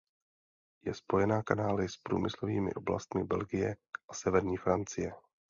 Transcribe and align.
Je 0.85 0.93
spojena 0.93 1.43
kanály 1.43 1.89
s 1.89 1.97
průmyslovými 1.97 2.73
oblastmi 2.73 3.23
Belgie 3.23 3.75
a 4.09 4.13
severní 4.13 4.57
Francie. 4.57 5.13